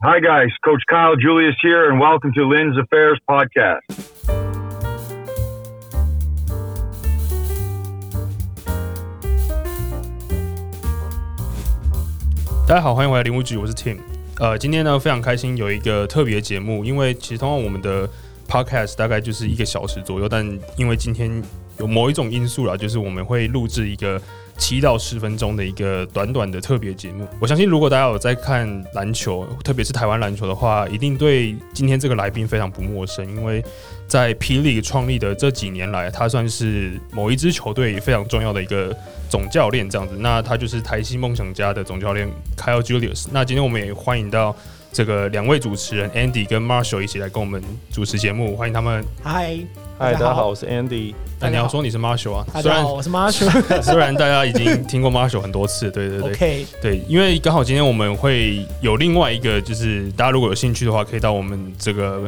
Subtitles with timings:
[0.00, 0.50] Hi, guys.
[0.64, 3.82] Coach Kyle Julius here, and welcome to Lynn's Affairs Podcast.
[12.68, 13.98] 大家好，欢迎回来林务局，我是 Tim。
[14.38, 18.08] 呃，今天呢非常开心有一个特别节目，因为其实通常我们的
[18.46, 20.46] podcast 大概就是一个小时左右，但
[20.76, 21.42] 因为今天
[21.78, 24.20] 有某一种因素啦，就是我们会录制一个
[24.56, 27.26] 七到十分钟的一个短短的特别节目。
[27.40, 33.64] 我相信如果大家有在看篮球，特别是台湾篮球的话，一定对今天这个来宾非常不陌生，因为
[34.06, 38.96] 在霹雳创立的这几年来，他算是某一支球队非常重要的一个。
[39.30, 43.26] 总教练这样子，那他就是台西梦想家的总教练 Kyle Julius。
[43.30, 44.56] 那今天我们也欢迎到
[44.92, 49.04] 这个两位主持人 Andy 跟 Marshall 一起来跟我们主持节目，欢迎他们。
[49.22, 49.58] 嗨，
[49.98, 51.14] 嗨，大家好，我是 Andy。
[51.40, 52.46] 那你要说你是 Marshall 啊？
[52.52, 53.62] 大家好，我是 Marshall。
[53.82, 62.24] 虽然大家已经听过 Marshall 很多次，对对对，OK，对，因为刚好今天我们会有另外一个，就是大家如果有兴趣的话，可以到我们这个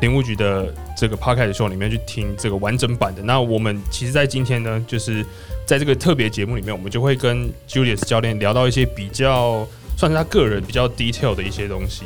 [0.00, 3.22] 林务局的这个 Podcast Show 里面去听这个完整版的。
[3.22, 5.24] 那我们其实，在今天呢，就是。
[5.66, 9.64] 在这个特别节目里面，我们就会跟 Julius 教练聊到一些比较
[9.99, 12.05] 算是他个人比较 detail 的一些东西。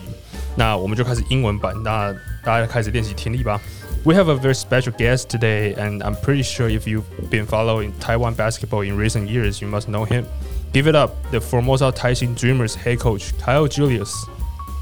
[0.56, 2.14] 那我们就开始英文版，那
[2.44, 3.60] 大家开始练习听力吧。
[4.04, 8.34] We have a very special guest today, and I'm pretty sure if you've been following Taiwan
[8.34, 10.26] basketball in recent years, you must know him.
[10.72, 14.14] Give it up, the Formosa Taishin Dreamers head coach Kyle Julius.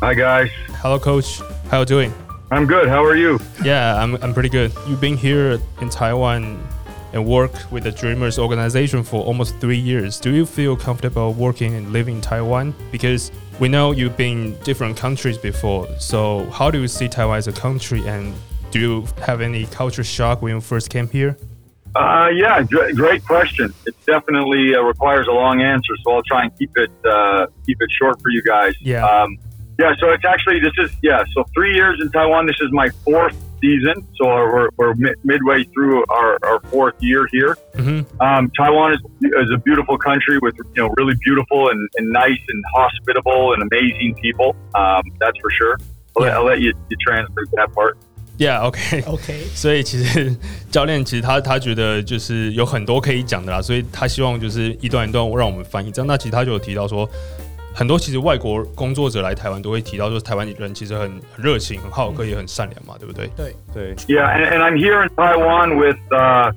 [0.01, 0.49] Hi guys.
[0.81, 1.41] Hello, coach.
[1.71, 2.13] How are you doing?
[2.51, 2.87] I'm good.
[2.87, 3.39] How are you?
[3.63, 4.71] Yeah, I'm, I'm pretty good.
[4.87, 6.59] You've been here in Taiwan
[7.12, 10.18] and work with the Dreamers organization for almost three years.
[10.18, 12.74] Do you feel comfortable working and living in Taiwan?
[12.90, 15.88] Because we know you've been different countries before.
[15.98, 18.34] So how do you see Taiwan as a country, and
[18.70, 21.36] do you have any culture shock when you first came here?
[21.94, 23.72] Uh, yeah, great question.
[23.86, 27.76] It definitely uh, requires a long answer, so I'll try and keep it uh, keep
[27.80, 28.74] it short for you guys.
[28.80, 29.04] Yeah.
[29.04, 29.38] Um,
[29.78, 29.94] yeah.
[30.00, 31.22] So it's actually this is yeah.
[31.34, 32.46] So three years in Taiwan.
[32.46, 37.57] This is my fourth season, so we're, we're midway through our, our fourth year here.
[37.75, 38.21] Mm-hmm.
[38.21, 42.43] Um, Taiwan is, is a beautiful country with you know really beautiful and, and nice
[42.49, 44.55] and hospitable and amazing people.
[44.75, 45.77] Um, that's for sure.
[46.15, 46.37] I'll, yeah.
[46.37, 47.97] I'll let you, you translate that part.
[48.37, 49.45] Yeah, OK OK。
[49.55, 50.35] 所以其实
[50.69, 55.91] 教练其实他他觉得就是有很多可以讲的啦，所以他希望就是一段一段让我们翻译。
[55.91, 57.09] 这样，那其实他就有提到说，
[57.73, 61.01] 很多其实外国工作者来台湾都会提到，说台湾人其实很
[61.35, 63.27] 很热情、很好客，也很善良嘛，对不对？
[63.35, 63.95] 对对。
[64.07, 66.51] Yeah, and, and I'm here in Taiwan with uh,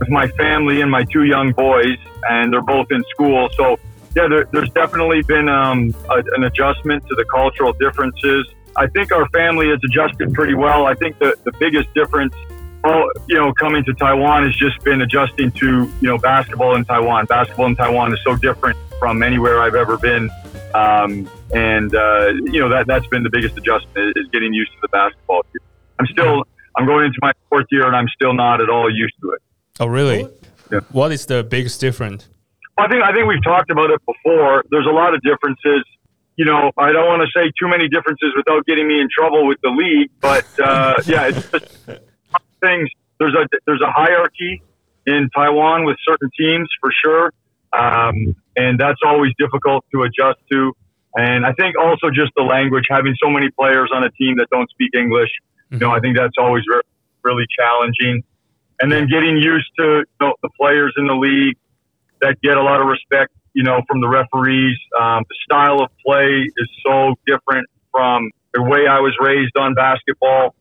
[0.00, 1.98] with my family and my two young boys,
[2.30, 3.50] and they're both in school.
[3.54, 3.78] So
[4.16, 8.48] yeah, there, there's definitely been um, a, an adjustment to the cultural differences.
[8.74, 10.86] I think our family has adjusted pretty well.
[10.86, 12.34] I think the, the biggest difference,
[12.82, 16.84] well, you know, coming to Taiwan has just been adjusting to, you know, basketball in
[16.86, 17.26] Taiwan.
[17.26, 20.30] Basketball in Taiwan is so different from anywhere I've ever been.
[20.73, 24.77] Um, and uh, you know that that's been the biggest adjustment is getting used to
[24.81, 25.45] the basketball.
[25.99, 26.43] I'm still
[26.77, 29.41] I'm going into my fourth year and I'm still not at all used to it.
[29.79, 30.27] Oh, really?
[30.71, 30.79] Yeah.
[30.91, 32.27] What is the biggest difference?
[32.77, 34.63] I think I think we've talked about it before.
[34.69, 35.83] There's a lot of differences.
[36.35, 39.47] You know, I don't want to say too many differences without getting me in trouble
[39.47, 41.79] with the league, but uh, yeah, it's just
[42.61, 42.89] things.
[43.19, 44.61] There's a there's a hierarchy
[45.07, 47.33] in Taiwan with certain teams for sure.
[47.73, 50.73] Um, and that's always difficult to adjust to.
[51.15, 54.47] And I think also just the language, having so many players on a team that
[54.51, 55.29] don't speak English,
[55.71, 56.81] you know, I think that's always re-
[57.23, 58.23] really challenging.
[58.79, 61.57] And then getting used to you know, the players in the league
[62.21, 64.77] that get a lot of respect, you know, from the referees.
[64.99, 69.73] Um, the style of play is so different from the way I was raised on
[69.73, 70.55] basketball.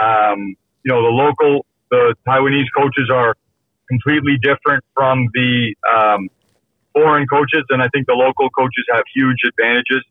[0.00, 3.34] Um, you know, the local, the Taiwanese coaches are
[3.88, 6.28] completely different from the um,
[6.96, 10.02] foreign coaches, and I think the local coaches have huge advantages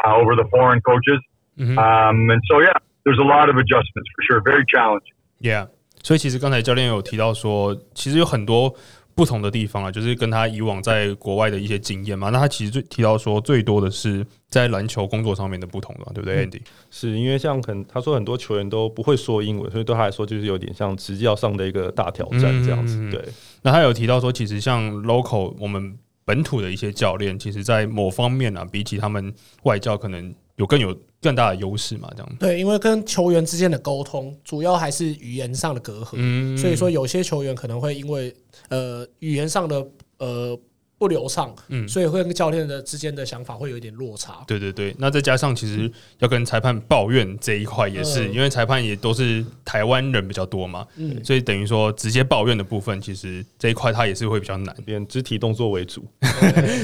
[0.00, 1.20] uh, over the foreign coaches.
[1.60, 1.76] Mm-hmm.
[1.76, 4.40] Um, and so, yeah, there's a lot of adjustments for sure.
[4.40, 5.16] Very challenging.
[5.38, 5.68] Yeah.
[6.02, 8.74] 所以其实刚才教练有提到说，其实有很多
[9.14, 12.30] 不同的地方啊，就是跟他以往在国外的一些经验嘛。
[12.30, 16.62] 那他其实最提到说，最多的是在篮球工作上面的不同了，对不对，Andy？
[16.90, 23.08] 是因为像很他说很多球员都不会说英文，所以对他来说就是有点像执教上的一个大挑战这样子。
[23.10, 23.22] 对。
[23.62, 29.32] 那他有提到说，其实像 local 我们本土的一些教练，其实，在某方面啊，比起他们
[29.64, 32.08] 外教，可能有更有更大的优势嘛？
[32.16, 38.34] 这样对，因为跟球员之间的沟通，主要还是语言上的隔阂，所以说有些球员可能会因为
[38.68, 39.86] 呃语言上的
[40.18, 40.58] 呃
[41.02, 44.44] 不流畅，嗯所以会跟教练的之间的想法会有一点落差。
[44.46, 45.90] 对对对，那再加上其实
[46.20, 54.72] 要跟裁判抱怨这一块也是，嗯因为裁判也都是台湾人比较多嘛，嗯所以等于说直接抱怨的部分，其实这一块他也是会比较难。
[54.86, 56.06] 边肢体动作为主，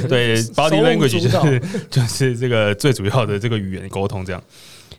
[0.08, 4.42] 对，body language 就是就是这个最主要的这个语言沟通这样。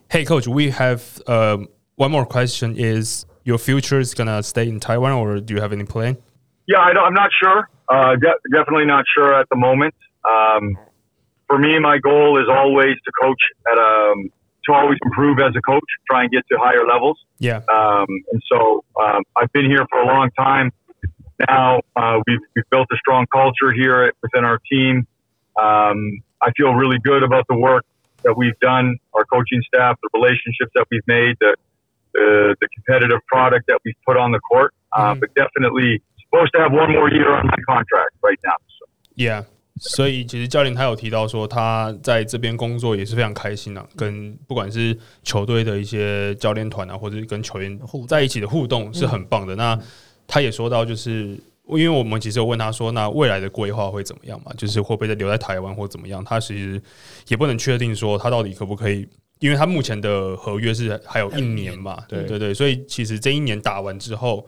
[0.10, 1.58] Hey coach, we have uh
[1.98, 5.74] one more question is your future is gonna stay in Taiwan or do you have
[5.74, 6.16] any plan?
[6.68, 7.68] Yeah, I don't, I'm not sure.
[7.90, 9.96] Uh, de- definitely not sure at the moment.
[10.30, 10.78] Um,
[11.48, 13.42] for me, my goal is always to coach
[13.72, 14.30] at um,
[14.66, 17.18] to always improve as a coach, try and get to higher levels.
[17.40, 17.62] Yeah.
[17.72, 20.72] Um, and so um, I've been here for a long time.
[21.48, 25.08] Now uh, we've, we've built a strong culture here at, within our team.
[25.60, 27.86] Um, I feel really good about the work
[28.24, 31.56] that we've done, our coaching staff, the relationships that we've made, the
[32.14, 34.74] the, the competitive product that we've put on the court.
[34.96, 35.20] Uh, Mhm.
[35.22, 38.56] But definitely supposed to have one more year on my contract right now.
[38.78, 38.86] So.
[39.16, 39.46] Yeah，
[39.78, 49.56] 所以其实教练他有提到说，他在这边工作也是非常开心啊，跟不管是球队的一些教练团啊，或者是跟球员互在一起的互动是很棒的。
[49.56, 49.78] 那
[50.28, 51.38] 他也说到，就是
[51.68, 54.52] 因为我们其实有问他说，那未来的规划会怎么样嘛？
[54.58, 56.24] 就是会不会再留在台湾或怎么样？
[56.24, 56.82] 他其实
[57.28, 59.08] 也不能确定说他到底可不可以。
[59.40, 64.46] 因为他目前的合约是还有一年嘛，对对对，所以其实这一年打完之后，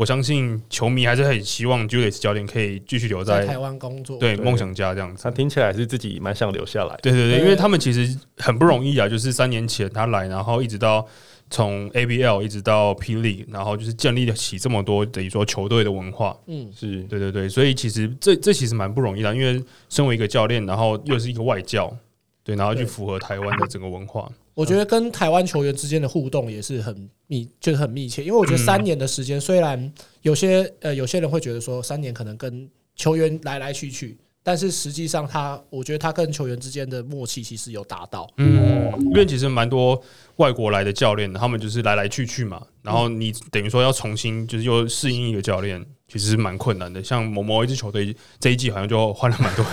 [0.00, 5.30] 我相信球迷还是很希望 Julius 教练可以继续留在在台湾工作，对对梦想家这样子他。
[5.30, 6.98] 听起来是自己蛮想留下来。
[7.02, 11.06] 对对对，对因为他们其实很不容易啊，就是三年前他来，然后一直到
[11.50, 16.34] 从 ABL 一直到霹雳，然后就是建立起这么多等于说球队的文化。
[16.46, 21.94] 嗯，是对对对，所以其实这这其实蛮不容易的，因为身为一个教练，然后又是一个外教，
[22.42, 24.30] 对，然后去符合台湾的整个文化。
[24.54, 28.22] 我觉得跟台湾球员之间的互动也是很密，就是很密切。
[28.22, 29.92] 因为我觉得三年的时间，虽然
[30.22, 38.28] 有些呃有些人会觉得说三年可能跟球员来来去去，但是实际上他，我觉得他跟球员之间的默契其实有达到。
[38.36, 39.98] 嗯，因为其实蛮多
[40.36, 47.02] 外国来的教练，他们就是来来去去嘛，然后你等于说要重新就是又适应一个教练，其实是蛮困难的。
[47.02, 49.64] 像某某一支球队这一季好像就换了蛮多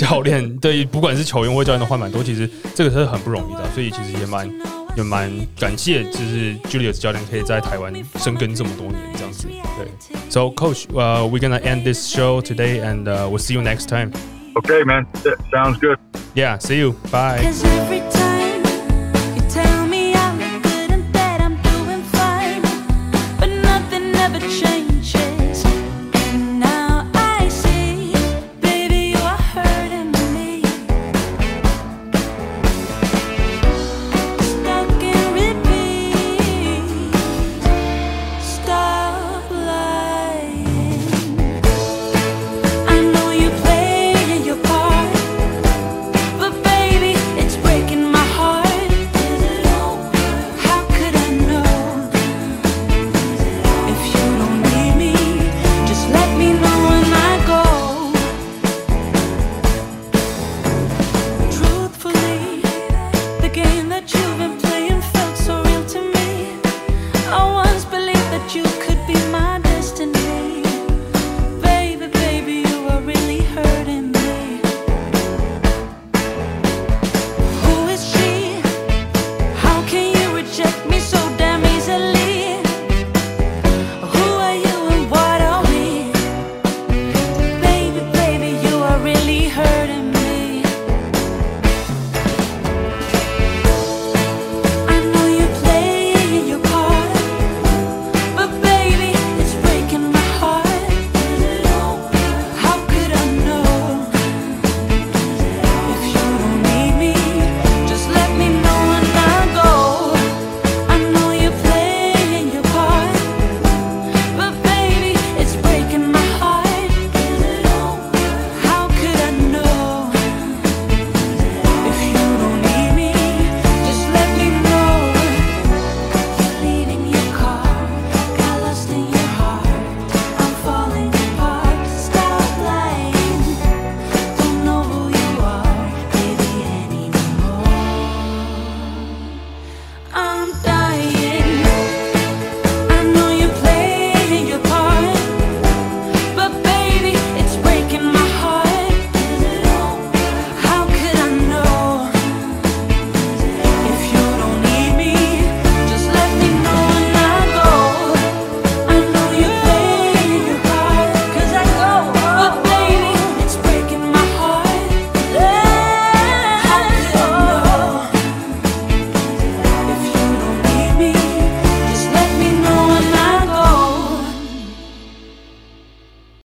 [0.00, 4.48] 教练，对，不管是球员或教练都换蛮多，其实这个是很不容易的，所以其实也蛮
[4.96, 9.48] 也蛮感谢，就是 Julius 教练可以在台湾生根这么多年这样子。
[9.76, 9.88] 对
[10.28, 14.12] ，So Coach，呃、we're gonna end this show today and、uh, we'll see you next time.
[14.54, 15.06] Okay, man.
[15.22, 15.98] That sounds good.
[16.34, 16.94] Yeah, see you.
[17.10, 18.29] Bye.